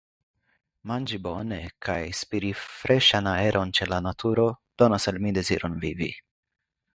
[0.91, 4.47] Manĝi bone kaj spiri freŝan aeron ĉe la naturo
[4.85, 6.11] donas al mi deziron vivi.